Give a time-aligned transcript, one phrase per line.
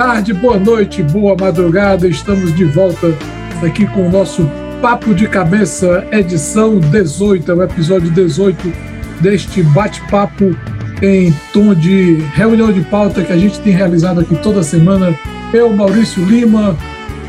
[0.00, 2.08] boa tarde, boa noite, boa madrugada.
[2.08, 3.14] Estamos de volta
[3.62, 4.50] aqui com o nosso
[4.80, 8.72] Papo de Cabeça, edição 18, é o episódio 18
[9.20, 10.56] deste bate-papo
[11.02, 15.14] em tom de reunião de pauta que a gente tem realizado aqui toda semana.
[15.52, 16.74] Eu, Maurício Lima,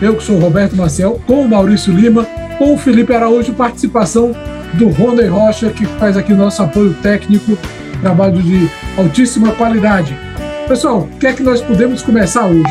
[0.02, 2.24] eu que sou Roberto Marcel, com o Maurício Lima,
[2.58, 4.34] com o Felipe Araújo, participação
[4.76, 7.58] do Rony Rocha, que faz aqui nosso apoio técnico,
[8.02, 10.31] trabalho de altíssima qualidade.
[10.72, 12.64] Pessoal, o que é que nós podemos começar hoje?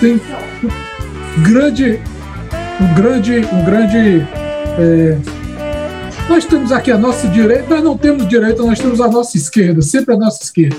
[0.00, 2.00] Tem um grande,
[2.80, 4.26] um grande, um grande.
[4.76, 5.16] É...
[6.28, 9.80] Nós temos aqui a nossa direita, nós não temos direita, nós temos a nossa esquerda,
[9.80, 10.74] sempre a nossa esquerda.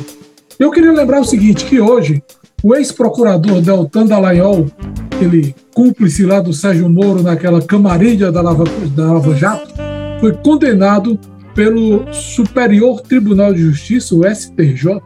[0.60, 2.22] Eu queria lembrar o seguinte, que hoje
[2.62, 4.68] o ex-procurador Deltan Dallagnol,
[5.10, 9.72] aquele cúmplice lá do Sérgio Moro naquela camarilha da Lava, da Lava Jato,
[10.20, 11.18] foi condenado
[11.56, 15.00] pelo Superior Tribunal de Justiça, o STJ,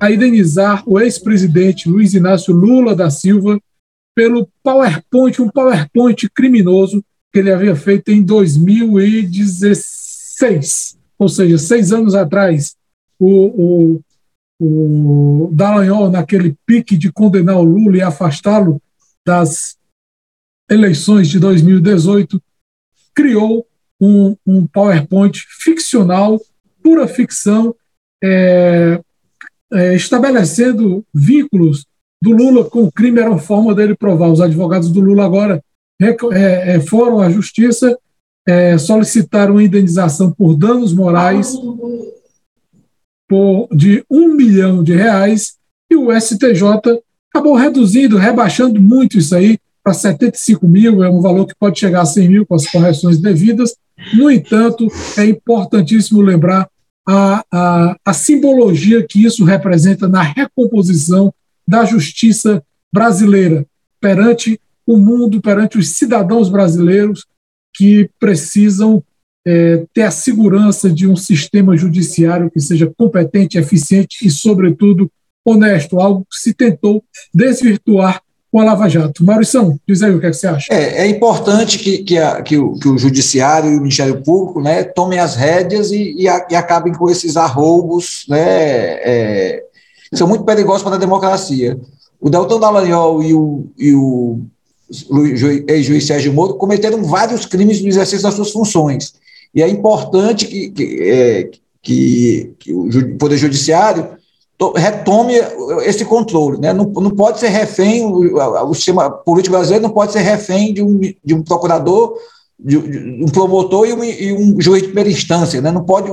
[0.00, 3.60] a indenizar o ex-presidente Luiz Inácio Lula da Silva
[4.14, 12.14] pelo PowerPoint, um PowerPoint criminoso que ele havia feito em 2016, ou seja, seis anos
[12.14, 12.74] atrás.
[13.18, 14.00] O, o,
[14.58, 18.80] o Dallagnol, naquele pique de condenar o Lula e afastá-lo
[19.24, 19.76] das
[20.68, 22.42] eleições de 2018,
[23.14, 23.64] criou
[24.00, 26.40] um, um PowerPoint ficcional,
[26.82, 27.76] pura ficção,
[28.22, 29.00] é,
[29.72, 31.86] é, estabelecendo vínculos
[32.22, 34.28] do Lula com o crime era uma forma dele provar.
[34.28, 35.62] Os advogados do Lula agora
[36.00, 37.96] é, é, foram à justiça,
[38.46, 41.54] é, solicitaram indenização por danos morais
[43.28, 45.56] por, de um milhão de reais
[45.90, 47.00] e o STJ
[47.32, 52.02] acabou reduzindo, rebaixando muito isso aí para 75 mil, é um valor que pode chegar
[52.02, 53.74] a 100 mil com as correções devidas.
[54.14, 54.86] No entanto,
[55.16, 56.68] é importantíssimo lembrar
[57.12, 61.34] a, a, a simbologia que isso representa na recomposição
[61.66, 62.62] da justiça
[62.92, 63.66] brasileira
[64.00, 67.26] perante o mundo, perante os cidadãos brasileiros
[67.74, 69.02] que precisam
[69.44, 75.10] é, ter a segurança de um sistema judiciário que seja competente, eficiente e, sobretudo,
[75.44, 77.02] honesto, algo que se tentou
[77.34, 79.24] desvirtuar com a Lava Jato.
[79.24, 80.66] Maurício, diz aí o que, é que você acha.
[80.72, 84.60] É, é importante que, que, a, que, o, que, o, Judiciário e o Ministério Público
[84.60, 89.62] né, tomem as rédeas e, e, a, e acabem com esses arroubos né, é,
[90.10, 91.78] que são muito perigosos para a democracia.
[92.20, 94.40] O Deltan Dallagnol e o, e o
[95.68, 99.14] ex-juiz Sérgio Moro cometeram vários crimes no exercício das suas funções.
[99.54, 101.50] E é importante que, que, é,
[101.80, 104.19] que, que o Poder Judiciário
[104.76, 105.34] retome
[105.82, 106.58] esse controle.
[106.58, 106.72] Né?
[106.72, 108.36] Não, não pode ser refém, o,
[108.68, 112.14] o, sistema político brasileiro não pode ser refém de um, de um procurador,
[112.58, 115.60] de, de um promotor e um, e um, juiz de primeira instância.
[115.60, 115.70] Né?
[115.70, 116.10] Não pode,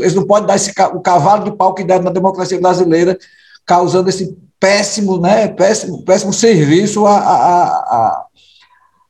[0.00, 3.18] eles não podem dar esse, o cavalo de pau que deram na democracia brasileira,
[3.66, 8.24] causando esse péssimo, né, péssimo, péssimo serviço à, à, à,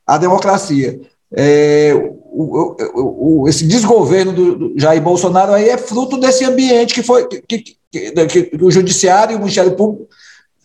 [0.06, 1.00] à democracia.
[1.32, 1.92] É,
[2.32, 7.26] o, o, o, esse desgoverno do, Jair Bolsonaro aí é fruto desse ambiente que foi
[7.26, 10.08] que, que, que, que o Judiciário e o Ministério Público,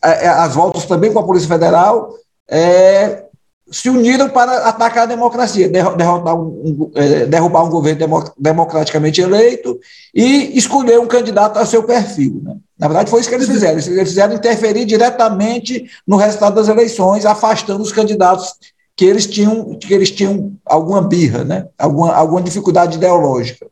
[0.03, 2.13] é, é, as voltas também com a Polícia Federal,
[2.47, 3.25] é,
[3.71, 9.79] se uniram para atacar a democracia, derrotar um, é, derrubar um governo democraticamente eleito
[10.13, 12.41] e escolher um candidato a seu perfil.
[12.43, 12.57] Né?
[12.77, 13.79] Na verdade, foi isso que eles fizeram.
[13.79, 18.53] Eles fizeram interferir diretamente no resultado das eleições, afastando os candidatos
[18.95, 21.67] que eles tinham, que eles tinham alguma birra, né?
[21.77, 23.67] alguma, alguma dificuldade ideológica.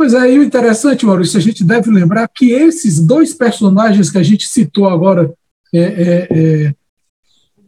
[0.00, 4.16] Pois é, e o interessante, Maurício, a gente deve lembrar que esses dois personagens que
[4.16, 5.30] a gente citou agora,
[5.74, 6.74] é, é, é,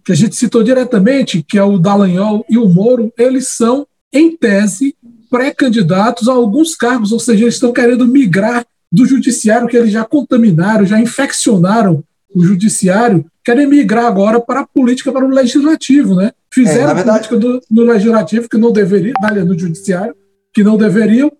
[0.02, 4.34] que a gente citou diretamente, que é o Dallagnol e o Moro, eles são, em
[4.34, 4.96] tese,
[5.30, 10.02] pré-candidatos a alguns cargos, ou seja, eles estão querendo migrar do judiciário que eles já
[10.02, 12.02] contaminaram, já infeccionaram
[12.34, 16.32] o judiciário, querem migrar agora para a política, para o legislativo, né?
[16.50, 17.28] Fizeram é, verdade...
[17.28, 19.12] política do, no legislativo que não deveria,
[19.44, 20.16] no judiciário,
[20.50, 21.30] que não deveriam,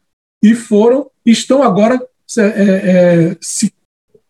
[0.43, 2.01] e foram, estão agora
[2.37, 3.73] é, é, se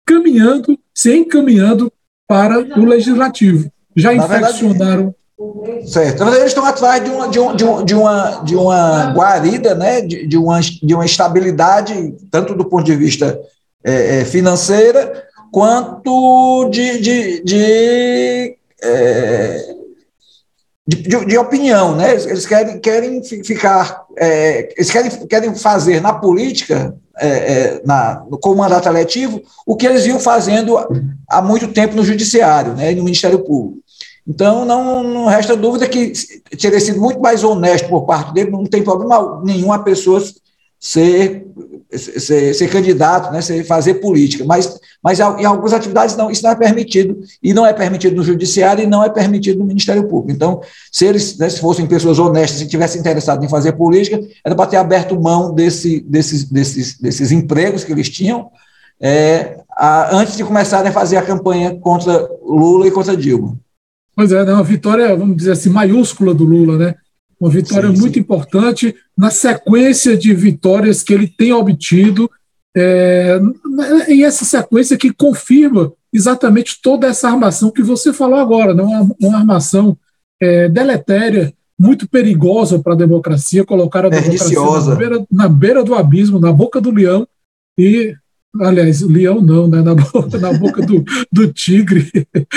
[0.05, 1.93] caminhando, se encaminhando
[2.27, 3.71] para o legislativo.
[3.97, 5.15] Já Na infeccionaram.
[5.39, 6.23] Verdade, certo.
[6.25, 10.01] Eles estão atrás de uma, de, um, de, um, de uma, de uma guarida, né?
[10.01, 13.41] de, de, uma, de uma estabilidade, tanto do ponto de vista
[13.85, 19.75] é, é financeira, quanto de, de, de é,
[20.87, 22.13] de, de, de, opinião, né?
[22.13, 28.51] Eles querem, querem ficar, é, eles querem, querem fazer na política, é, é, na, com
[28.51, 30.77] o mandato eletivo, o que eles vinham fazendo
[31.29, 32.93] há muito tempo no judiciário, né?
[32.93, 33.83] No Ministério Público.
[34.27, 36.13] Então, não, não resta dúvida que
[36.61, 40.23] teria sido muito mais honesto por parte dele, não tem problema nenhum a pessoa
[40.79, 41.47] ser
[41.99, 46.51] ser, ser, candidato, né, ser, fazer política, mas, mas em algumas atividades não, isso não
[46.51, 50.33] é permitido, e não é permitido no judiciário e não é permitido no Ministério Público.
[50.33, 50.61] Então,
[50.91, 54.67] se eles né, se fossem pessoas honestas e tivessem interessado em fazer política, era para
[54.67, 58.51] ter aberto mão desse, desses, desses, desses empregos que eles tinham
[59.01, 63.57] é, a, antes de começarem a fazer a campanha contra Lula e contra Dilma.
[64.15, 66.95] Pois é, né, uma vitória, vamos dizer assim, maiúscula do Lula, né?
[67.43, 68.21] Uma vitória sim, muito sim.
[68.21, 72.31] importante na sequência de vitórias que ele tem obtido,
[72.73, 73.41] é,
[74.09, 78.85] e essa sequência que confirma exatamente toda essa armação que você falou agora, né?
[78.85, 79.99] uma, uma armação
[80.41, 85.97] é, deletéria, muito perigosa para a democracia, colocar a democracia na beira, na beira, do
[85.97, 87.27] abismo, na boca do leão,
[87.77, 88.15] e,
[88.61, 89.83] aliás, leão não, né?
[89.83, 92.09] na, boca, na boca do, do tigre,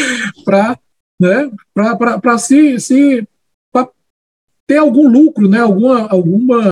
[0.46, 0.78] para
[1.20, 1.50] né?
[2.38, 3.28] se, se
[4.68, 5.60] ter algum lucro, né?
[5.60, 6.70] Alguma, alguma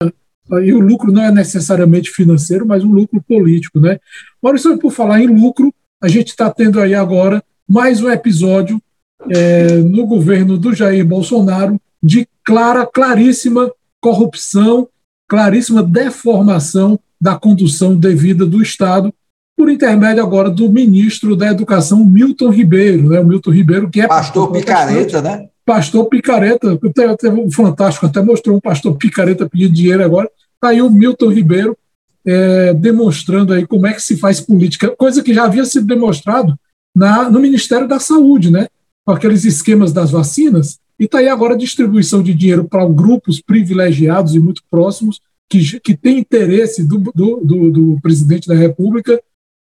[0.62, 4.00] e o lucro não é necessariamente financeiro, mas um lucro político, né?
[4.42, 8.82] Maurício, por falar em lucro, a gente está tendo aí agora mais um episódio
[9.30, 14.90] é, no governo do Jair Bolsonaro de clara, claríssima corrupção,
[15.30, 19.14] claríssima deformação da condução devida do Estado,
[19.56, 23.22] por intermédio agora do ministro da Educação, Milton Ribeiro, né?
[23.22, 25.48] O Milton Ribeiro, que é pastor picareta, né?
[25.66, 26.78] Pastor picareta,
[27.18, 31.30] teve um fantástico, até mostrou um pastor picareta pedindo dinheiro agora, está aí o Milton
[31.30, 31.78] Ribeiro
[32.26, 36.58] é, demonstrando aí como é que se faz política, coisa que já havia sido demonstrado
[36.96, 38.68] na, no Ministério da Saúde, né,
[39.06, 43.42] com aqueles esquemas das vacinas, e está aí agora a distribuição de dinheiro para grupos
[43.42, 45.20] privilegiados e muito próximos,
[45.50, 49.22] que, que tem interesse do, do, do, do presidente da República,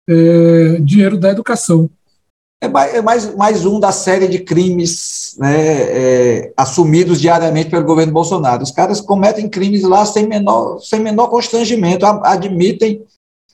[0.07, 1.89] é, dinheiro da educação
[2.63, 7.83] é mais, é mais, mais um da série de crimes né, é, assumidos diariamente pelo
[7.83, 8.63] governo Bolsonaro.
[8.63, 13.03] Os caras cometem crimes lá sem menor, sem menor constrangimento, admitem,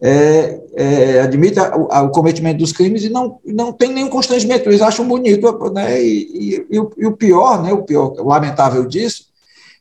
[0.02, 4.70] é, é, admitem o, cometimento dos crimes e não, não tem nenhum constrangimento.
[4.70, 8.86] Eles acham bonito, né, e, e, e, o, e o pior, né, o pior, lamentável
[8.86, 9.24] disso,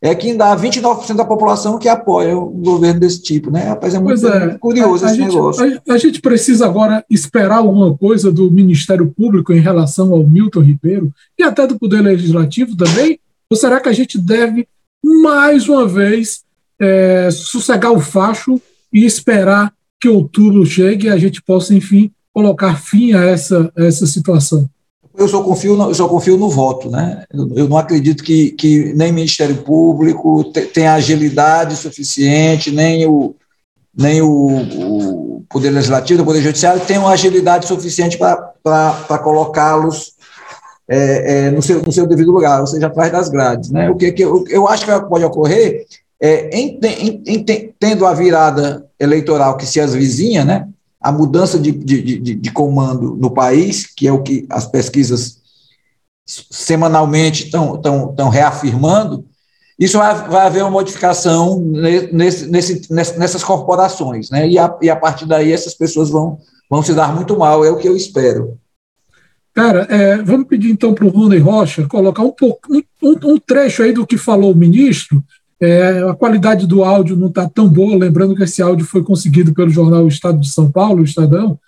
[0.00, 3.64] é que ainda há 29% da população que apoia o governo desse tipo, né?
[3.64, 5.80] Rapaz, é muito, é, curioso a, a esse gente, negócio.
[5.88, 10.60] A, a, gente precisa agora esperar alguma coisa do Ministério Público em relação ao Milton
[10.60, 13.18] Ribeiro e até do Poder Legislativo também?
[13.50, 14.68] Ou será que a gente deve,
[15.02, 16.42] mais uma vez,
[16.78, 18.60] é, sossegar o facho
[18.92, 23.84] e esperar que outubro chegue e a gente possa, enfim, colocar fim a essa, a
[23.84, 24.68] essa situação?
[25.19, 27.25] Eu só confio no, eu só confio no voto, né?
[27.32, 33.35] Eu, eu, não acredito que, que nem Ministério Público tenha agilidade suficiente, nem o
[33.94, 40.12] nem o, o Poder Legislativo, o Poder Judiciário tenham agilidade suficiente para colocá-los
[40.88, 43.70] é, é, no, seu, no seu devido lugar, ou seja, atrás das grades.
[43.70, 43.91] Né?
[43.91, 45.85] O que, que eu, eu acho que pode ocorrer
[46.20, 50.69] é, em, em, em, tendo a virada eleitoral que se avizinha, né?
[51.00, 55.38] A mudança de, de, de, de, comando no país, que é o que as pesquisas
[56.26, 59.24] semanalmente estão reafirmando,
[59.78, 64.48] isso vai, vai, haver uma modificação nesse, nesse, nessas corporações, né?
[64.48, 66.38] E a, e a partir daí essas pessoas vão,
[66.69, 68.58] vão se dar muito mal, é o que eu espero.
[69.55, 73.82] Cara, é, vamos pedir então para o Rony Rocha colocar um, pouco, um, um trecho
[73.82, 75.22] aí do que falou o ministro,
[75.60, 79.53] é, a qualidade do áudio não está tão boa, lembrando que esse áudio foi conseguido
[79.53, 81.58] pelo jornal Estado de São Paulo, o Estadão,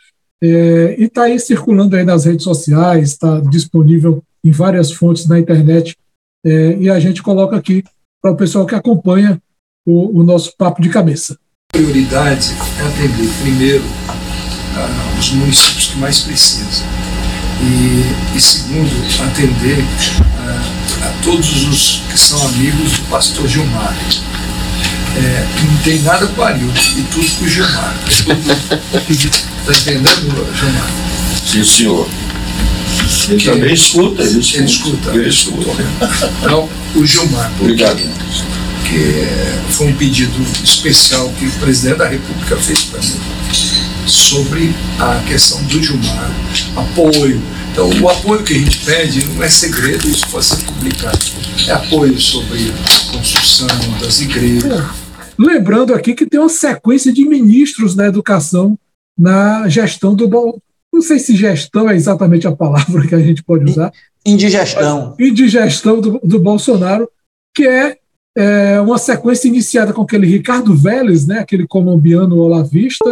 [0.42, 5.38] é, e está aí circulando aí nas redes sociais, está disponível em várias fontes na
[5.38, 5.96] internet,
[6.44, 7.84] é, e a gente coloca aqui
[8.22, 9.40] para o pessoal que acompanha
[9.86, 11.36] o, o, nosso papo de cabeça.
[11.72, 13.84] Prioridade é atender primeiro
[14.76, 16.86] ah, os municípios que mais precisam,
[17.62, 18.90] e, e segundo,
[19.22, 19.84] atender
[20.38, 23.96] ah, a todos os que são amigos do pastor Gilmar.
[25.16, 27.94] É, não tem nada com o Arildo e tudo com o Gilmar.
[28.08, 30.90] Está entendendo, Gilmar?
[31.44, 32.08] Sim, senhor.
[33.28, 34.56] Ele que, também escuta, ele escuta.
[34.56, 35.10] Ele escuta.
[35.10, 35.84] Ele escuta.
[36.40, 37.52] Então, o Gilmar.
[37.60, 38.00] Obrigado.
[38.84, 43.20] Que foi um pedido especial que o presidente da República fez para mim
[44.06, 46.30] sobre a questão do Gilmar,
[46.76, 47.40] apoio
[47.72, 51.18] então, o apoio que a gente pede não é segredo, isso pode ser publicado.
[51.68, 53.68] É apoio sobre a construção
[54.00, 54.72] das igrejas.
[54.72, 54.84] É.
[55.38, 58.76] Lembrando aqui que tem uma sequência de ministros da educação
[59.16, 60.60] na gestão do.
[60.92, 63.92] Não sei se gestão é exatamente a palavra que a gente pode usar.
[64.26, 65.14] Indigestão.
[65.18, 67.08] Indigestão do, do Bolsonaro,
[67.54, 67.96] que é,
[68.36, 73.08] é, uma sequência iniciada com aquele Ricardo Vélez, né, aquele colombiano olavista,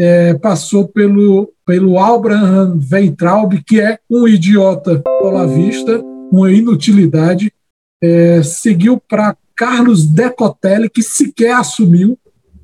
[0.00, 6.02] é, passou pelo, pelo Abraham Weintraub, que é um idiota olavista,
[6.32, 7.52] uma inutilidade,
[8.02, 12.18] é, seguiu para Carlos Decotelli, que sequer assumiu,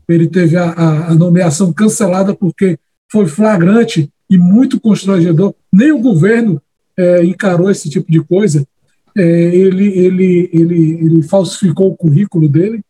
[0.09, 2.79] ele teve a, a, a nomeação cancelada porque
[3.13, 5.55] foi flagrante e muito constrangedor.
[5.71, 6.59] Nem o governo
[6.97, 8.67] é, encarou esse tipo de coisa.
[9.15, 12.81] É, ele, ele, ele, ele falsificou o currículo dele.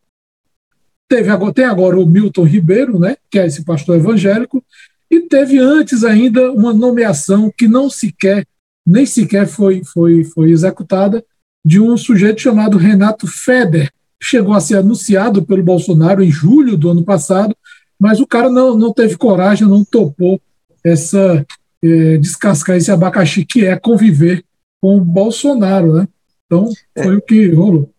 [1.08, 4.62] Teve agora, tem agora o Milton Ribeiro, né, que é esse pastor evangélico,
[5.10, 8.44] e teve antes ainda uma nomeação que não sequer,
[8.84, 11.24] nem sequer foi, foi, foi executada,
[11.64, 16.90] de um sujeito chamado Renato Feder, chegou a ser anunciado pelo Bolsonaro em julho do
[16.90, 17.56] ano passado,
[17.98, 20.40] mas o cara não, não teve coragem, não topou
[20.84, 21.44] essa
[21.82, 24.44] é, descascar esse abacaxi que é conviver
[24.80, 26.08] com o Bolsonaro, né?
[26.46, 27.16] Então foi é.
[27.16, 27.90] o que rolou.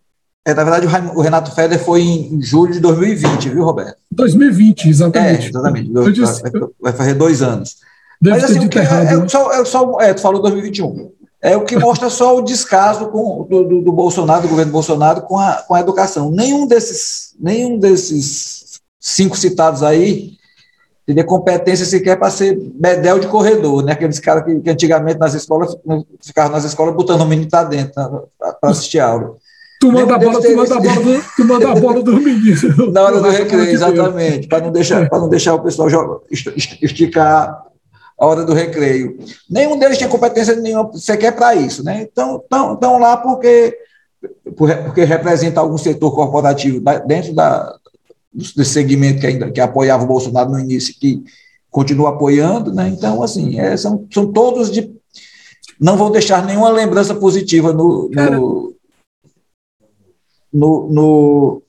[0.47, 3.97] É, na verdade, o Renato Feder foi em julho de 2020, viu, Roberto?
[4.09, 5.47] 2020, exatamente.
[5.47, 5.91] É, exatamente.
[5.93, 6.41] Eu disse,
[6.81, 7.75] vai, fazer dois anos.
[8.21, 11.11] Deve Mas assim, o que é, é, só, é só, é, tu falou 2021.
[11.41, 15.23] É o que mostra só o descaso com, do, do, do, Bolsonaro, do governo Bolsonaro,
[15.23, 16.31] com a, com a educação.
[16.31, 20.37] Nenhum desses, nenhum desses cinco citados aí
[21.05, 23.91] teria competência sequer para ser bedel de corredor, né?
[23.91, 25.75] Aqueles caras que, que, antigamente nas escolas
[26.21, 29.35] ficavam nas escolas botando o menino para dentro para assistir aula.
[29.79, 32.91] Tu manda a bola, tu manda a bola, do, tu manda a bola do menino.
[32.91, 35.87] Na hora do recreio, exatamente, para não deixar, para não deixar o pessoal
[36.81, 37.63] esticar
[38.19, 39.17] a hora do recreio.
[39.49, 42.07] Nenhum deles tinha competência nenhuma sequer para isso, né?
[42.11, 43.77] Então, estão lá porque
[44.55, 47.75] porque representa algum setor corporativo dentro da,
[48.33, 51.23] desse segmento que ainda que apoiava o Bolsonaro no início, que
[51.69, 52.89] continua apoiando, né?
[52.89, 54.91] Então, assim, é, são, são todos de.
[55.79, 58.75] Não vão deixar nenhuma lembrança positiva no, no,
[60.53, 61.63] no, no,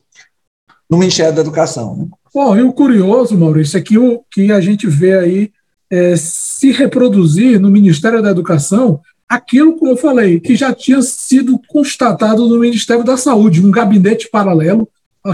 [0.88, 1.96] no, Ministério da Educação.
[1.96, 2.06] Né?
[2.34, 5.52] Bom, e o curioso, Maurício, é que o que a gente vê aí
[5.90, 11.60] é, se reproduzir no Ministério da Educação aquilo, como eu falei, que já tinha sido
[11.68, 14.88] constatado no Ministério da Saúde, um gabinete paralelo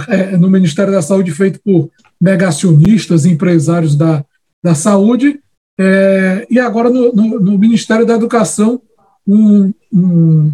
[0.08, 4.24] é, no Ministério da Saúde feito por negacionistas, empresários da,
[4.62, 5.40] da saúde,
[5.78, 8.80] é, e agora no, no, no, Ministério da Educação,
[9.26, 10.52] um, um,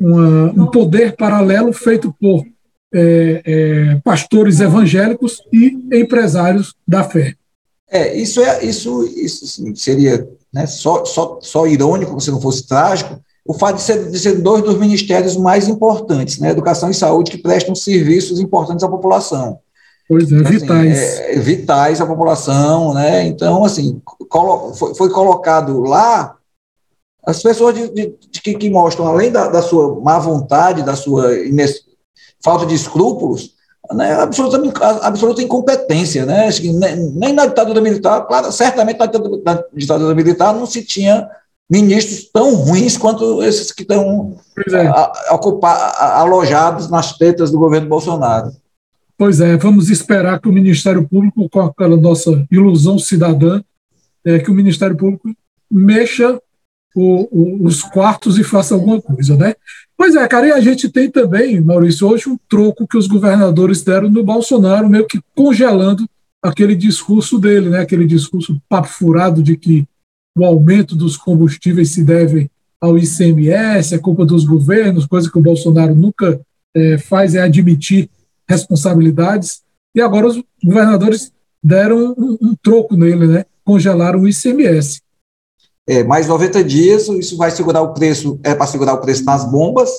[0.00, 2.44] uma, um poder paralelo feito por
[2.92, 7.34] é, é, pastores evangélicos e empresários da fé.
[7.90, 13.20] É, isso é isso, isso seria né, só, só, só irônico se não fosse trágico,
[13.44, 17.30] o fato de ser, de ser dois dos ministérios mais importantes, né, educação e saúde,
[17.30, 19.58] que prestam serviços importantes à população.
[20.08, 20.98] Pois é, assim, vitais.
[20.98, 23.24] É, vitais à população, né?
[23.26, 26.34] Então, assim, colo, foi, foi, colocado lá
[27.24, 31.30] as pessoas de, de, de que, mostram, além da, da, sua má vontade, da sua
[32.42, 33.54] falta de escrúpulos,
[33.92, 34.58] né, absoluta,
[35.02, 36.24] absoluta incompetência.
[36.24, 36.48] Né?
[37.14, 39.06] Nem na ditadura militar, claro, certamente na
[39.74, 41.28] ditadura militar não se tinha
[41.70, 44.36] ministros tão ruins quanto esses que estão
[44.72, 45.32] é.
[45.32, 48.50] ocupar, alojados nas tetas do governo Bolsonaro.
[49.16, 53.62] Pois é, vamos esperar que o Ministério Público, com aquela nossa ilusão cidadã,
[54.24, 55.30] é, que o Ministério Público
[55.70, 56.40] mexa
[56.94, 59.54] o, o, os quartos e faça alguma coisa, né?
[59.96, 63.82] Pois é, cara, e a gente tem também, Maurício, hoje um troco que os governadores
[63.82, 66.08] deram no Bolsonaro, meio que congelando
[66.42, 67.80] aquele discurso dele, né?
[67.80, 69.86] Aquele discurso papo furado de que
[70.36, 75.42] o aumento dos combustíveis se deve ao ICMS, é culpa dos governos, coisa que o
[75.42, 76.40] Bolsonaro nunca
[76.74, 78.08] é, faz é admitir
[78.48, 79.60] responsabilidades.
[79.94, 81.30] E agora os governadores
[81.62, 83.44] deram um, um troco nele, né?
[83.64, 85.02] Congelaram o ICMS.
[85.90, 89.44] É, mais 90 dias, isso vai segurar o preço, é para segurar o preço nas
[89.44, 89.90] bombas,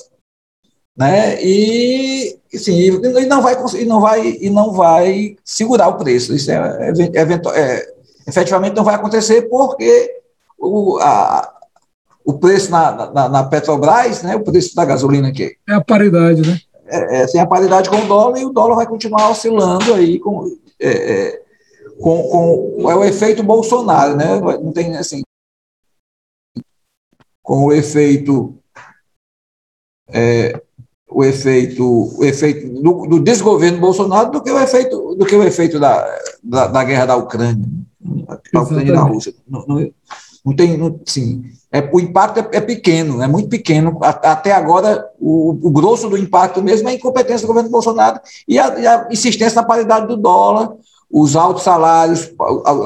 [0.96, 1.38] né?
[1.44, 6.34] E, sim, e não vai e não vai e não vai segurar o preço.
[6.34, 7.94] Isso é, é, é,
[8.26, 10.18] efetivamente não vai acontecer porque
[10.58, 11.60] o, a,
[12.24, 15.56] o preço na, na, na, Petrobras, né, o preço da gasolina aqui.
[15.68, 16.58] É a paridade, né?
[16.86, 20.18] É, é, tem a paridade com o dólar e o dólar vai continuar oscilando aí
[20.18, 21.42] com, é, é,
[22.00, 22.22] com,
[22.78, 24.40] com é o efeito Bolsonaro, né?
[24.40, 25.22] Não tem assim
[27.42, 28.56] com o efeito
[30.08, 30.60] é,
[31.08, 31.84] o efeito
[32.18, 36.06] o efeito do, do, desgoverno Bolsonaro do que o efeito do que o efeito da,
[36.42, 37.68] da, da guerra da Ucrânia
[38.52, 39.34] da Ucrânia e da Rússia.
[39.48, 39.90] Não, não,
[40.44, 43.98] não tem, não, sim, é, o impacto é, é, pequeno, é muito pequeno.
[44.02, 48.58] até agora, o, o, grosso do impacto mesmo é a incompetência do governo Bolsonaro e
[48.58, 50.72] a, e a insistência na paridade do dólar,
[51.10, 52.32] os altos salários,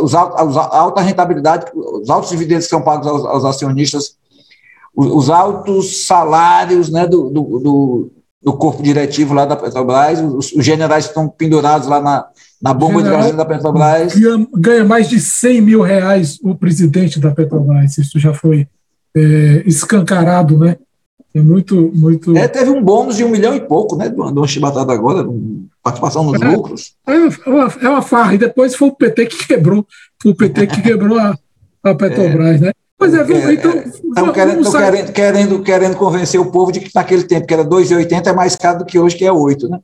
[0.02, 4.15] os, a alta rentabilidade, os altos dividendos que são pagos aos, aos acionistas,
[4.96, 8.12] os, os, altos salários né, do, do, do,
[8.42, 12.26] do, corpo diretivo lá da Petrobras, os, os generais estão pendurados lá na,
[12.60, 14.14] na bomba de gasolina da Petrobras.
[14.54, 17.98] Ganha, mais de 100 mil reais o presidente da Petrobras.
[17.98, 18.66] Isso já foi
[19.14, 20.76] é, escancarado, né?
[21.34, 22.34] É muito, muito.
[22.34, 24.08] É, teve um bônus de um milhão e pouco, né?
[24.08, 25.28] Do, do chibatado agora,
[25.82, 26.94] participação nos é, lucros.
[27.06, 27.12] É
[27.50, 29.86] uma, é uma farra, e depois foi o PT que quebrou,
[30.22, 31.36] foi o PT que quebrou a,
[31.82, 32.72] a Petrobras, né?
[32.98, 33.72] Pois é, vamos, então.
[33.72, 38.26] Estão querendo, querendo, querendo, querendo convencer o povo de que naquele tempo, que era 2,80,
[38.26, 39.80] é mais caro do que hoje, que é 8, né?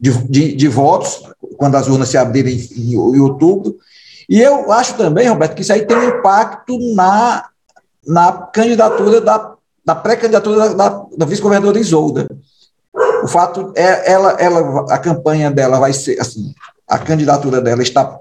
[0.00, 1.22] de, de, votos
[1.56, 3.76] quando as urnas se abrirem em, em outubro.
[4.28, 7.48] E eu acho também, Roberto, que isso aí tem um impacto na,
[8.06, 12.26] na candidatura da, da pré-candidatura da, da, da vice-governadora Isolda.
[13.22, 16.52] O fato é ela, ela, a campanha dela vai ser assim,
[16.88, 18.18] a candidatura dela está,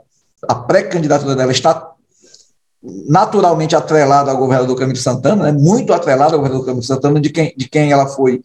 [0.47, 1.91] a pré-candidatura dela está
[3.07, 7.53] naturalmente atrelada ao governador Camilo Santana, né, muito atrelada ao governador Camilo Santana, de quem,
[7.55, 8.41] de quem ela foi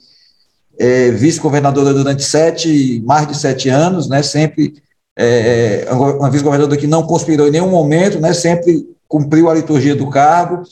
[0.79, 4.75] é, vice-governadora durante sete, mais de sete anos, né, sempre
[5.17, 10.11] é, uma vice-governadora que não conspirou em nenhum momento, né, sempre cumpriu a liturgia do
[10.11, 10.63] cargo,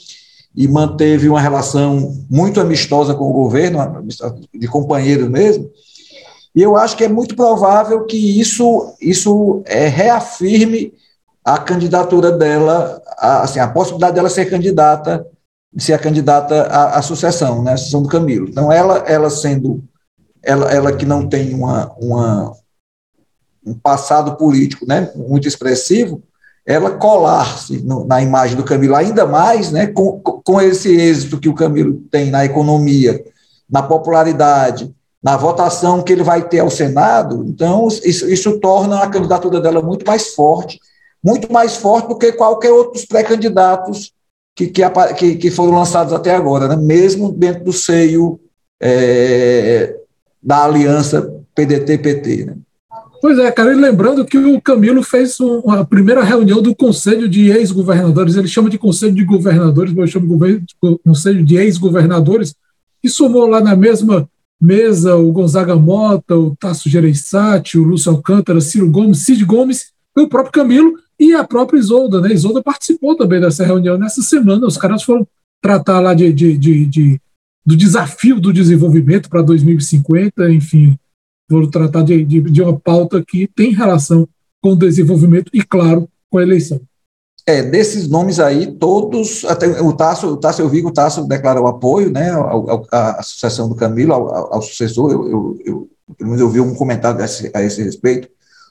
[0.55, 3.79] e manteve uma relação muito amistosa com o governo,
[4.55, 5.71] de companheiros mesmo.
[6.55, 10.95] E eu acho que é muito provável que isso, isso é, reafirme
[11.45, 15.27] a candidatura dela, a, assim, a possibilidade dela ser candidata,
[15.77, 18.49] ser a candidata à, à sucessão, né, à sucessão do Camilo.
[18.49, 19.83] Então, ela, ela sendo,
[20.43, 22.57] ela, ela que não tem uma, uma,
[23.67, 26.23] um passado político né, muito expressivo,
[26.67, 31.55] ela colar-se na imagem do Camilo ainda mais, né, com, com esse êxito que o
[31.55, 33.23] Camilo tem na economia,
[33.71, 39.09] na popularidade, na votação que ele vai ter ao Senado, então isso, isso torna a
[39.09, 40.79] candidatura dela muito mais forte,
[41.23, 44.13] muito mais forte do que qualquer outros pré-candidatos
[44.55, 46.77] que, que, que, foram lançados até agora, né?
[46.77, 48.39] mesmo dentro do seio
[48.81, 49.97] é,
[50.43, 52.45] da aliança PDT-PT.
[52.45, 52.57] Né?
[53.25, 57.51] Pois é, cara, e lembrando que o Camilo fez a primeira reunião do Conselho de
[57.51, 62.55] Ex-Governadores, ele chama de Conselho de Governadores, mas eu chamo de Conselho de Ex-Governadores,
[63.03, 64.29] e somou lá na mesma
[64.61, 70.21] mesa o Gonzaga Mota, o Tasso Gereissati, o Lúcio Alcântara, Ciro Gomes, Cid Gomes, e
[70.21, 72.31] o próprio Camilo e a própria Isolda, né?
[72.31, 75.27] Isolda participou também dessa reunião nessa semana, os caras foram
[75.63, 77.21] tratar lá de, de, de, de
[77.65, 80.99] do desafio do desenvolvimento para 2050, enfim,
[81.49, 84.27] vou tratar de, de, de uma pauta que tem relação
[84.63, 86.81] com o desenvolvimento e, claro, com a eleição.
[87.47, 91.27] É, desses nomes aí, todos, até o Tasso, o Tasso eu vi que o Tasso
[91.29, 92.31] declarou apoio, né,
[92.91, 96.75] à, sucessão do Camilo, ao, ao sucessor, eu, eu, eu, pelo menos eu vi um
[96.75, 98.29] comentário a esse, a esse respeito,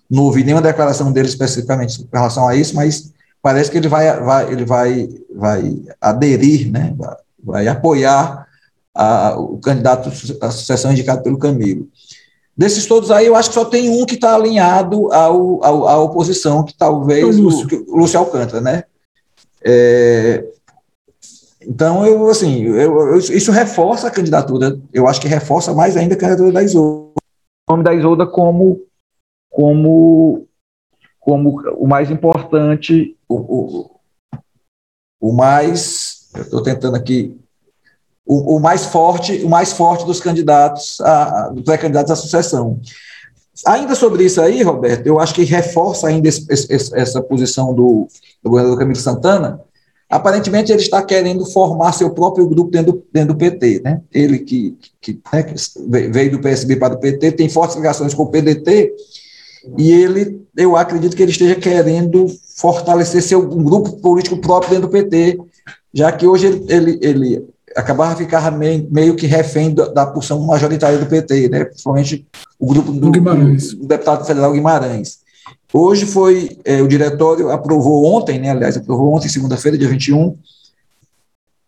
[0.10, 4.20] não ouvi nenhuma declaração dele especificamente em relação a isso, mas parece que ele vai,
[4.20, 8.48] vai, ele vai, vai aderir, né, vai, vai apoiar
[8.96, 10.10] a, o candidato
[10.42, 11.88] à sucessão indicado pelo Camilo.
[12.56, 16.00] Desses todos aí, eu acho que só tem um que está alinhado ao, ao, à
[16.00, 18.84] oposição, que talvez o Lúcio, o Lúcio Alcântara, né?
[19.64, 20.46] É,
[21.68, 26.14] então, eu, assim, eu, eu, isso reforça a candidatura, eu acho que reforça mais ainda
[26.14, 27.14] a candidatura da Isolda.
[27.68, 28.86] O nome da Isolda como,
[29.50, 30.48] como,
[31.20, 34.00] como o mais importante, o, o,
[35.20, 37.40] o mais, eu estou tentando aqui
[38.26, 42.80] o, o, mais forte, o mais forte dos candidatos, a, dos pré-candidatos à sucessão.
[43.68, 48.08] Ainda sobre isso aí, Roberto, eu acho que reforça ainda esse, esse, essa posição do,
[48.42, 49.60] do governador Camilo Santana,
[50.10, 54.02] aparentemente ele está querendo formar seu próprio grupo dentro do, dentro do PT, né?
[54.12, 55.56] Ele que, que, né, que
[55.88, 58.94] veio do PSB para o PT, tem fortes ligações com o PDT,
[59.78, 64.88] e ele, eu acredito que ele esteja querendo fortalecer seu um grupo político próprio dentro
[64.88, 65.40] do PT,
[65.94, 70.40] já que hoje ele, ele, ele acabava ficar meio, meio que refém da, da porção
[70.42, 71.66] majoritária do PT, né?
[71.66, 72.26] principalmente
[72.60, 75.20] o grupo do, do, do deputado federal Guimarães.
[75.72, 80.38] Hoje foi, é, o diretório aprovou ontem, né, aliás, aprovou ontem, segunda-feira, dia 21,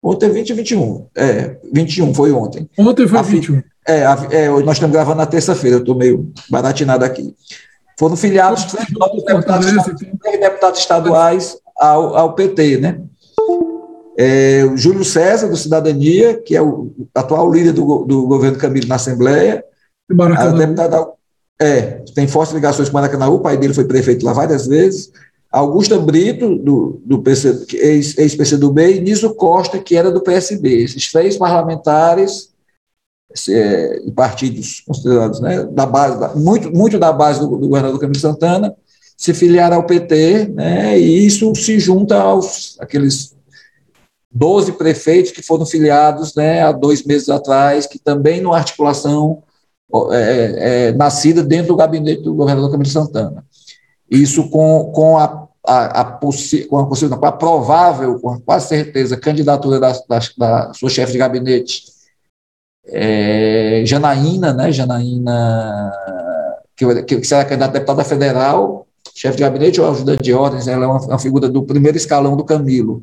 [0.05, 1.07] Ontem é 20 e 21.
[1.15, 2.69] É, 21 foi ontem.
[2.77, 3.63] Ontem foi a 21.
[3.87, 7.35] É, a, é, nós estamos gravando na terça-feira, eu estou meio baratinado aqui.
[7.97, 9.65] Foram filiados três deputados,
[10.39, 13.01] deputados estaduais ao, ao PT, né?
[14.17, 18.87] É, o Júlio César, do Cidadania, que é o atual líder do, do governo Camilo
[18.87, 19.63] na Assembleia.
[20.37, 21.07] A deputada,
[21.59, 25.11] é, tem fortes ligações com Maracanã, o pai dele foi prefeito lá várias vezes.
[25.51, 30.83] Augusta Brito, do, do PC, ex-PCdoB, e Niso Costa, que era do PSB.
[30.83, 32.49] Esses três parlamentares
[33.49, 38.73] é, partidos considerados né, da base, muito, muito da base do, do governador Camilo Santana,
[39.17, 43.35] se filiaram ao PT, né, e isso se junta aos aqueles
[44.35, 49.41] 12 prefeitos que foram filiados né, há dois meses atrás, que também numa articulação
[50.11, 53.45] é, é, é, nascida dentro do gabinete do governador Camilo Santana.
[54.11, 59.15] Isso com, com a, a, a, com a, possível, com a provável, com quase certeza,
[59.15, 61.85] candidatura da, da, da sua chefe de gabinete,
[62.87, 65.93] é, Janaína, né, Janaína,
[66.75, 70.83] que, que será candidata a deputada federal, chefe de gabinete ou ajudante de ordens, ela
[70.83, 73.01] é uma, uma figura do primeiro escalão do Camilo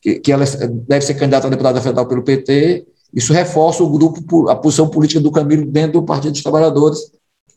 [0.00, 0.44] que, que ela
[0.86, 5.20] deve ser candidata a deputada federal pelo PT, isso reforça o grupo, a posição política
[5.20, 7.10] do Camilo dentro do Partido dos Trabalhadores,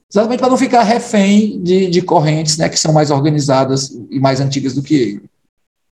[0.09, 4.39] exatamente para não ficar refém de, de correntes né, que são mais organizadas e mais
[4.39, 5.23] antigas do que ele.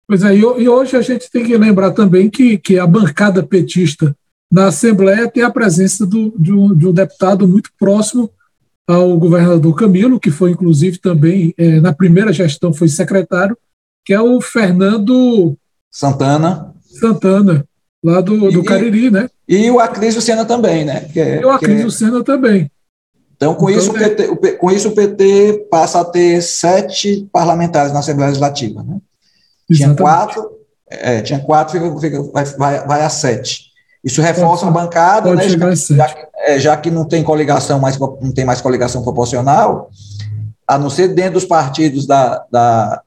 [0.08, 4.16] Pois é, e, hoje a gente tem que lembrar também que, que a bancada petista
[4.50, 8.32] na Assembleia tem a presença do, de, um, de um deputado muito próximo
[8.88, 13.58] ao governador Camilo, que foi inclusive também, é, na primeira gestão, foi secretário,
[14.06, 15.58] que é o Fernando
[15.92, 16.74] Santana.
[17.00, 17.66] Santana,
[18.04, 19.30] lá do, do Cariri, né?
[19.48, 21.02] E o Acrisio Sena também, né?
[21.12, 21.92] Que é, e o Acrisio é...
[21.92, 22.70] Sena também.
[23.36, 27.30] Então, com, então, isso, o é- PT, com isso, o PT passa a ter sete
[27.32, 28.84] parlamentares na Assembleia Legislativa.
[28.84, 28.98] Né?
[29.72, 30.50] Tinha quatro,
[30.90, 33.68] é, tinha quatro fica, fica, vai, vai, vai a sete.
[34.04, 37.98] Isso reforça pode, a bancada, né, já, já, é, já, que não tem coligação mais,
[38.00, 39.90] não tem mais coligação proporcional,
[40.68, 43.02] a não ser dentro dos partidos da, da,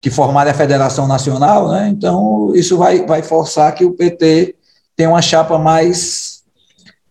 [0.00, 1.88] que formarem a Federação Nacional, né?
[1.88, 4.54] então isso vai, vai forçar que o PT
[4.94, 6.42] tenha uma chapa mais,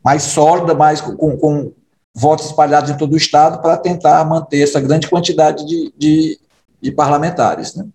[0.03, 1.73] mais sólida, mais com, com
[2.13, 6.39] votos espalhados em todo o Estado, para tentar manter essa grande quantidade de, de,
[6.81, 7.75] de parlamentares.
[7.75, 7.85] Né?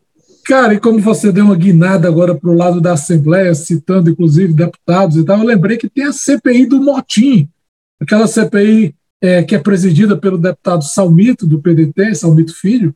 [0.45, 4.53] Cara, e como você deu uma guinada agora para o lado da Assembleia, citando inclusive
[4.53, 7.49] deputados e tal, eu lembrei que tem a CPI do Motim,
[8.01, 12.95] aquela CPI é, que é presidida pelo deputado Salmito, do PDT, Salmito Filho,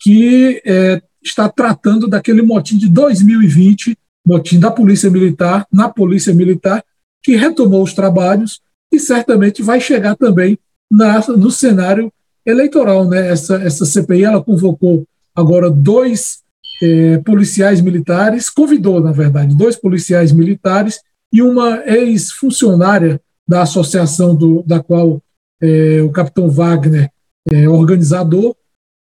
[0.00, 6.84] que é, está tratando daquele motim de 2020, motim da Polícia Militar, na Polícia Militar,
[7.22, 8.60] que retomou os trabalhos
[8.92, 10.58] e certamente vai chegar também
[10.90, 12.12] na, no cenário
[12.44, 13.08] eleitoral.
[13.08, 13.28] Né?
[13.28, 16.42] Essa, essa CPI ela convocou agora dois
[16.82, 21.00] é, policiais militares, convidou, na verdade, dois policiais militares
[21.32, 25.22] e uma ex-funcionária da associação do, da qual
[25.60, 27.10] é, o capitão Wagner
[27.48, 28.54] é organizador,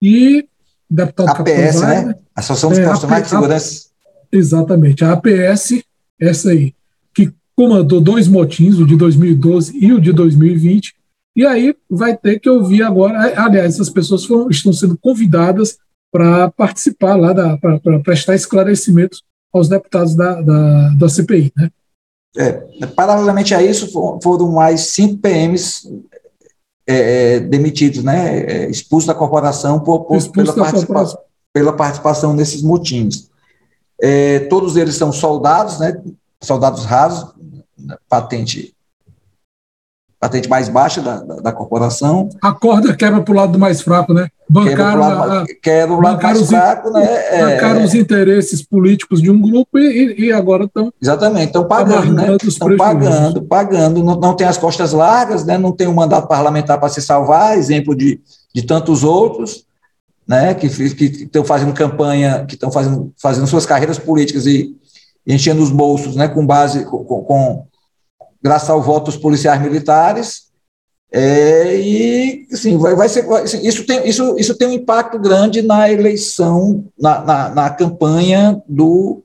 [0.00, 0.46] e
[0.88, 2.14] deputado APS, né?
[2.34, 3.86] Associação dos é, Profissionais de Segurança.
[4.32, 5.82] Exatamente, a APS,
[6.20, 6.74] essa aí,
[7.14, 10.94] que comandou dois motins, o de 2012 e o de 2020,
[11.36, 15.78] e aí vai ter que ouvir agora, aliás, essas pessoas foram, estão sendo convidadas
[16.10, 19.22] para participar lá, para prestar esclarecimentos
[19.52, 21.70] aos deputados da, da, da CPI, né?
[22.38, 22.52] É,
[22.94, 23.90] paralelamente a isso,
[24.22, 25.90] foram mais cinco PMs
[26.86, 31.20] é, é, demitidos, né, é, expulsos da corporação por, por, pela, da participa corporação.
[31.52, 33.28] pela, participação nesses motins.
[34.00, 36.00] É, todos eles são soldados, né,
[36.40, 37.34] soldados rasos,
[38.08, 38.75] patente
[40.26, 42.28] patente mais baixa da, da, da corporação.
[42.42, 44.28] A corda quebra para o lado mais fraco, né?
[44.48, 47.04] Bancaram, lado, quebra o lado mais fraco, né?
[47.04, 47.44] É.
[47.44, 50.92] Bancaram é, os interesses políticos de um grupo e, e agora estão.
[51.00, 52.36] Exatamente, estão pagando, né?
[52.42, 54.04] Estão pagando, pagando.
[54.04, 55.56] Não, não tem as costas largas, né?
[55.56, 58.20] não tem um mandato parlamentar para se salvar, exemplo de,
[58.54, 59.64] de tantos outros.
[60.28, 64.74] Né, que estão fazendo campanha, que estão fazendo, fazendo suas carreiras políticas e,
[65.24, 67.64] e enchendo os bolsos né, com base com, com,
[68.46, 70.46] graças ao voto dos policiais militares.
[71.10, 75.18] É, e assim, vai, vai ser, vai, assim, isso, tem, isso, isso tem um impacto
[75.18, 79.24] grande na eleição, na, na, na campanha do,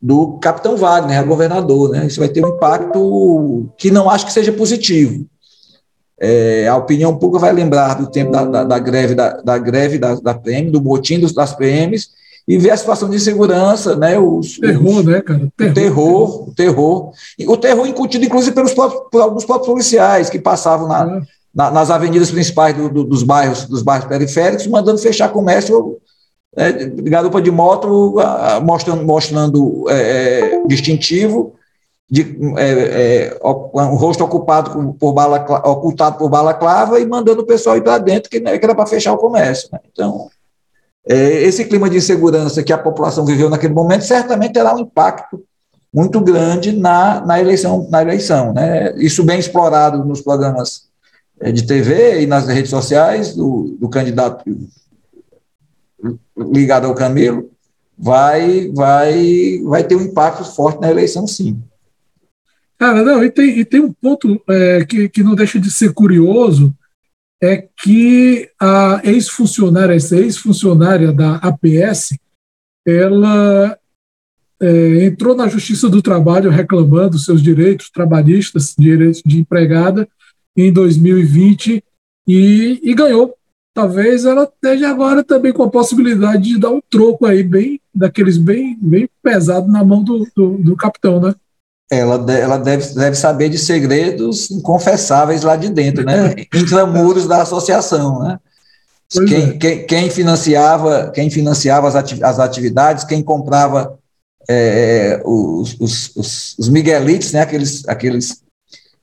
[0.00, 1.90] do capitão Wagner, governador.
[1.90, 2.06] Né?
[2.06, 5.26] Isso vai ter um impacto que não acho que seja positivo.
[6.20, 9.98] É, a opinião pública vai lembrar do tempo da, da, da greve da, da greve
[9.98, 12.10] da, da, PM, do motim dos, das PMs,
[12.48, 14.18] e ver a situação de insegurança, né?
[14.18, 15.52] Os, terror, os, né, cara?
[15.54, 17.12] Terror, o terror, o terror.
[17.46, 21.20] O terror incutido, inclusive, pelos próprios, por alguns próprios policiais que passavam na, é.
[21.54, 25.98] na, nas avenidas principais do, do, dos bairros, dos bairros periféricos, mandando fechar comércio
[26.56, 28.16] né, garupa de moto,
[28.62, 29.94] mostrando, mostrando é,
[30.54, 31.52] é, distintivo
[32.10, 32.22] de
[32.56, 37.82] é, é, um rosto ocupado por bala, ocultado por balaclava e mandando o pessoal ir
[37.82, 39.68] para dentro, que, né, que era para fechar o comércio.
[39.70, 39.80] Né?
[39.92, 40.30] Então,
[41.14, 45.42] esse clima de insegurança que a população viveu naquele momento certamente terá um impacto
[45.92, 47.88] muito grande na, na eleição.
[47.90, 48.94] Na eleição né?
[48.98, 50.88] Isso bem explorado nos programas
[51.40, 54.44] é, de TV e nas redes sociais do, do candidato
[56.36, 57.50] ligado ao Camilo,
[57.96, 61.60] vai, vai, vai ter um impacto forte na eleição, sim.
[62.78, 65.92] Cara, não, e tem, e tem um ponto é, que, que não deixa de ser
[65.92, 66.72] curioso,
[67.42, 72.18] é que a ex-funcionária, essa ex-funcionária da APS,
[72.86, 73.78] ela
[74.60, 80.08] é, entrou na Justiça do Trabalho reclamando seus direitos trabalhistas, direitos de empregada,
[80.56, 81.82] em 2020
[82.26, 83.34] e, e ganhou.
[83.72, 88.36] Talvez ela esteja agora também com a possibilidade de dar um troco aí, bem daqueles
[88.36, 91.34] bem, bem pesado na mão do, do, do capitão, né?
[91.90, 96.34] Ela, ela deve, deve saber de segredos inconfessáveis lá de dentro, né?
[96.54, 98.38] Intramuros da associação, né?
[99.10, 99.52] Quem, é.
[99.52, 103.98] quem, quem, financiava, quem financiava as atividades, quem comprava
[104.48, 107.40] é, os, os, os, os, miguelites, né?
[107.40, 108.42] aqueles, aqueles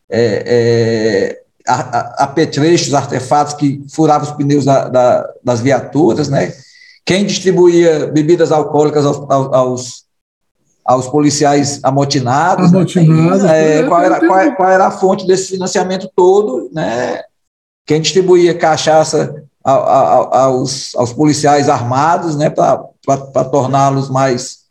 [0.07, 6.53] é, é, apetrechos, artefatos que furavam os pneus da, da, das viaturas, né?
[7.03, 10.04] quem distribuía bebidas alcoólicas aos, aos
[10.85, 12.71] aos policiais amotinados.
[12.71, 12.77] Né?
[12.77, 13.43] Amotinados.
[13.43, 13.79] Né?
[13.79, 17.23] É, qual, era, qual, qual, era a fonte desse financiamento todo, né?
[17.87, 22.51] Quem distribuía cachaça a, a, aos, aos policiais armados, né?
[22.51, 24.63] Para torná-los mais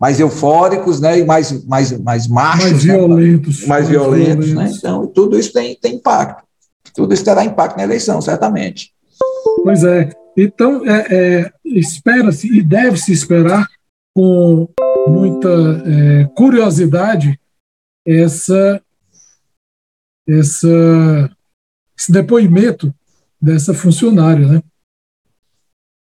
[0.00, 3.66] mais eufóricos, né, e mais mais mais machos, mais violentos, né?
[3.66, 4.78] mais, mais violentos, violentos, né?
[4.78, 6.44] Então tudo isso tem, tem impacto,
[6.94, 8.92] tudo isso terá impacto na eleição, certamente.
[9.64, 10.10] Pois é.
[10.36, 13.66] Então é, é espera-se e deve-se esperar
[14.14, 14.68] com
[15.08, 17.38] muita é, curiosidade
[18.06, 18.82] essa,
[20.26, 21.30] essa,
[21.98, 22.94] esse depoimento
[23.40, 24.62] dessa funcionária, né?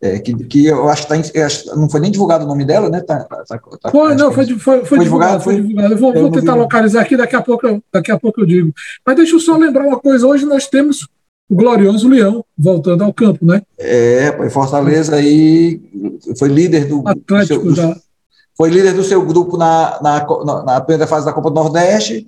[0.01, 3.01] É, que, que eu acho que tá, não foi nem divulgado o nome dela, né?
[3.01, 3.43] Tá, tá,
[3.81, 5.93] tá foi, não, foi, foi, foi, foi, divulgado, foi divulgado.
[5.93, 8.73] Eu vou, eu vou tentar localizar aqui, daqui a, pouco, daqui a pouco eu digo.
[9.05, 11.07] Mas deixa eu só lembrar uma coisa: hoje nós temos
[11.49, 13.61] o glorioso Leão voltando ao campo, né?
[13.77, 15.81] É, Fortaleza aí
[16.37, 17.07] foi líder do.
[17.07, 17.95] Atlético do seu,
[18.57, 22.27] foi líder do seu grupo na, na, na primeira fase da Copa do Nordeste,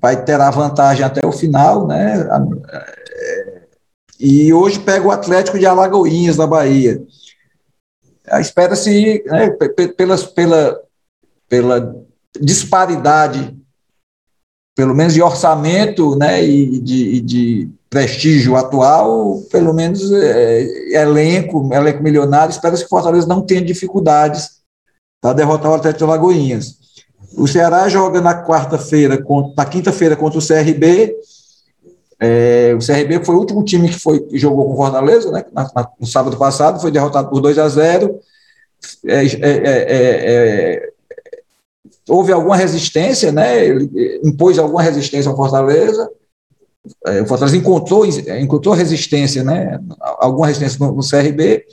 [0.00, 2.26] vai ter a vantagem até o final, né?
[2.70, 3.62] É,
[4.18, 7.02] e hoje pega o Atlético de Alagoinhas, da Bahia.
[8.40, 9.50] Espera-se, né,
[9.96, 10.80] pela, pela,
[11.48, 11.96] pela
[12.40, 13.56] disparidade,
[14.76, 20.62] pelo menos de orçamento né, e de, de prestígio atual, pelo menos é,
[21.00, 24.57] elenco, elenco milionário, espera-se que Fortaleza não tenha dificuldades
[25.20, 26.78] para derrotar o Atlético de Lagoinhas.
[27.36, 29.22] O Ceará joga na quarta-feira,
[29.56, 31.14] na quinta-feira contra o CRB.
[32.20, 35.44] É, o CRB foi o último time que foi que jogou com Fortaleza, né?
[35.52, 38.18] Na, na, no sábado passado, foi derrotado por 2 a 0.
[39.06, 40.88] É é, é, é,
[42.08, 43.64] houve alguma resistência, né?
[43.64, 46.10] Ele impôs alguma resistência ao Fortaleza.
[47.22, 49.78] o Fortaleza encontrou, encontrou resistência, né?
[50.00, 51.64] Alguma resistência no, no CRB.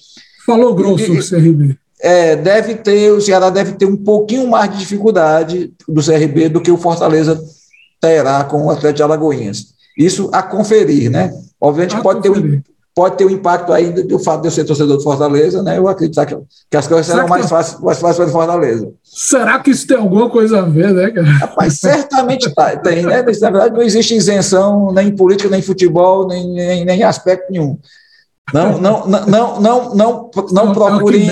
[0.45, 4.77] Falou grosso o CRB é, deve ter, o Ceará deve ter um pouquinho mais de
[4.77, 7.41] dificuldade do CRB do que o Fortaleza
[7.99, 9.67] terá com o Atlético de Alagoinhas.
[9.97, 11.33] Isso a conferir, né?
[11.59, 12.61] Obviamente a pode ter, um,
[12.93, 15.77] pode ter um impacto aí do fato de eu ser torcedor do Fortaleza, né?
[15.77, 16.37] Eu acredito que,
[16.69, 18.91] que as coisas serão mais fáceis, mais fáceis para o Fortaleza.
[19.01, 21.27] Será que isso tem alguma coisa a ver, né, cara?
[21.27, 23.23] Rapaz, certamente tá, tem, né?
[23.23, 27.03] Na verdade, não existe isenção nem em política, nem em futebol, nem, nem, nem em
[27.03, 27.77] aspecto nenhum.
[28.53, 31.27] Não, não, não, não, não, não, não não procure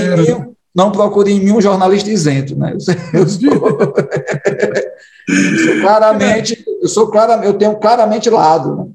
[1.30, 2.74] em mim um jornalista isento, né?
[2.74, 3.94] Eu, sou, eu sou,
[5.82, 8.76] claramente, eu sou claramente, eu tenho claramente lado.
[8.76, 8.88] Né?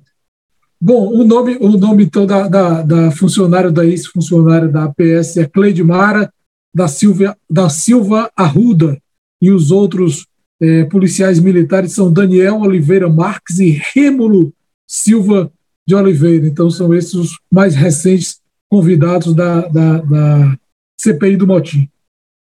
[0.80, 5.46] Bom, o nome, o nome então da, da, da funcionária, da ex-funcionária da APS é
[5.46, 6.32] Cleide Mara
[6.74, 8.98] da Silva, da Silva Arruda,
[9.40, 10.26] e os outros
[10.60, 14.52] é, policiais militares são Daniel Oliveira Marques e Rêmulo
[14.86, 15.50] Silva
[15.86, 16.46] de Oliveira.
[16.46, 20.58] Então, são esses os mais recentes convidados da, da, da
[21.00, 21.88] CPI do motim.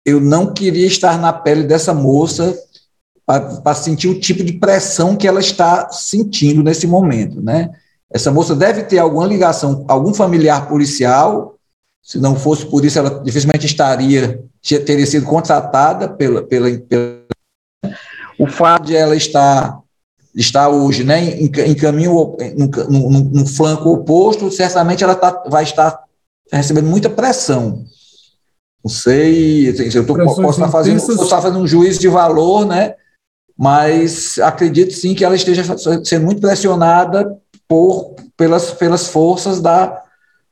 [0.05, 2.57] eu não queria estar na pele dessa moça
[3.25, 7.71] para sentir o tipo de pressão que ela está sentindo nesse momento, né?
[8.11, 11.55] Essa moça deve ter alguma ligação, algum familiar policial.
[12.03, 14.43] Se não fosse por isso, ela dificilmente estaria,
[14.85, 17.25] teria sido contratada pela, pela, pela
[18.37, 19.81] o fato de ela estar
[20.35, 25.63] está hoje né, em, em caminho no, no, no, flanco oposto, certamente ela tá, vai
[25.63, 26.03] estar
[26.51, 27.85] recebendo muita pressão.
[28.85, 32.67] Não sei, assim, eu tô, posso estar fazendo, posso estar fazendo um juízo de valor,
[32.67, 32.93] né?
[33.57, 35.63] Mas acredito sim que ela esteja
[36.03, 37.35] sendo muito pressionada
[37.67, 40.03] por, pelas, pelas forças da,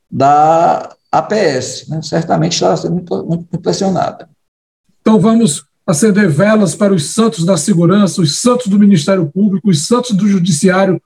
[0.10, 1.88] da APS.
[1.88, 2.02] Né?
[2.02, 4.28] Certamente está sendo muito, muito pressionada.
[5.00, 9.86] Então vamos acender velas para os santos da segurança, os santos do Ministério Público, os
[9.86, 11.00] santos do Judiciário,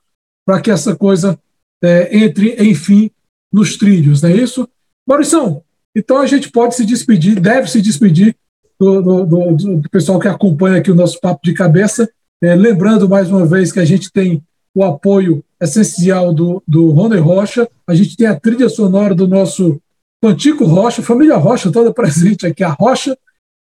[0.46, 1.38] para que essa coisa
[1.84, 3.10] é, entre, enfim,
[3.52, 4.66] nos trilhos, não é isso?
[5.06, 5.62] Maurício,
[5.96, 8.36] então a gente pode se despedir, deve se despedir
[8.78, 12.08] do, do, do, do pessoal que acompanha aqui o nosso papo de cabeça,
[12.42, 14.42] é, lembrando mais uma vez que a gente tem
[14.74, 19.80] o apoio essencial do, do Rony Rocha, a gente tem a trilha sonora do nosso
[20.20, 23.16] Pantico Rocha, família Rocha toda presente aqui, a Rocha,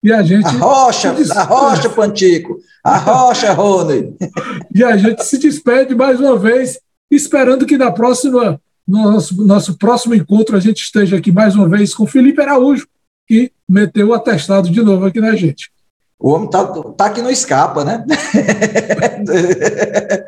[0.06, 0.46] e a gente.
[0.46, 2.60] A rocha, a rocha, Pantico.
[2.84, 4.16] A rocha, Rony.
[4.74, 10.14] e a gente se despede mais uma vez, esperando que na próxima, nosso, nosso próximo
[10.14, 12.88] encontro, a gente esteja aqui mais uma vez com Felipe Araújo,
[13.28, 15.72] que meteu o atestado de novo aqui na gente.
[16.20, 16.66] O homem tá,
[16.98, 18.06] tá que não escapa, né?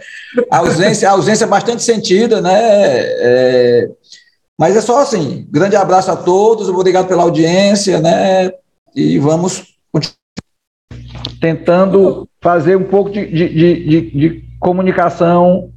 [0.51, 2.53] a ausência, ausência é bastante sentida, né?
[2.53, 3.89] É,
[4.59, 5.47] mas é só assim.
[5.49, 8.51] Grande abraço a todos, obrigado pela audiência, né?
[8.97, 9.77] e vamos
[11.39, 15.71] tentando fazer um pouco de, de, de, de, comunicação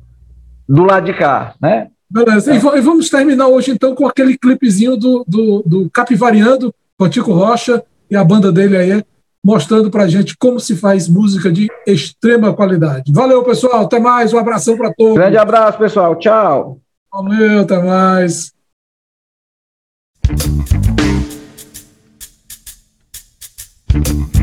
[0.66, 1.90] do lado de cá, né?
[2.10, 2.56] Beleza, é.
[2.56, 7.32] e vamos terminar hoje então com aquele clipezinho do, do, do Capivariando, com o Tico
[7.32, 9.04] Rocha e a banda dele aí,
[9.44, 13.12] mostrando pra gente como se faz música de extrema qualidade.
[13.12, 15.14] Valeu, pessoal, até mais, um abração para todos.
[15.14, 16.80] Grande abraço, pessoal, tchau.
[17.12, 18.52] Valeu, até mais.
[23.94, 24.39] Música